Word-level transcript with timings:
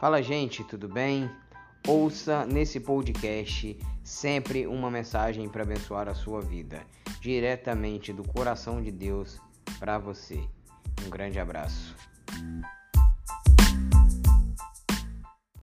Fala, 0.00 0.22
gente, 0.22 0.62
tudo 0.62 0.88
bem? 0.88 1.28
Ouça 1.84 2.46
nesse 2.46 2.78
podcast 2.78 3.76
sempre 4.04 4.64
uma 4.64 4.88
mensagem 4.88 5.48
para 5.48 5.64
abençoar 5.64 6.08
a 6.08 6.14
sua 6.14 6.40
vida, 6.40 6.86
diretamente 7.20 8.12
do 8.12 8.22
coração 8.22 8.80
de 8.80 8.92
Deus 8.92 9.40
para 9.80 9.98
você. 9.98 10.40
Um 11.04 11.10
grande 11.10 11.40
abraço. 11.40 11.96